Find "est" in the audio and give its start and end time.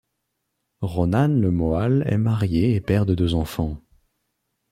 2.07-2.17